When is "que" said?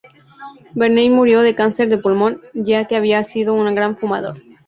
2.87-2.95